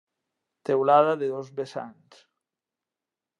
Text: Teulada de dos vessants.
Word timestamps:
Teulada 0.69 1.13
de 1.23 1.29
dos 1.35 1.51
vessants. 1.59 2.25